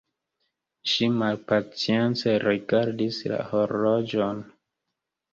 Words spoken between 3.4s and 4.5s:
horloĝon.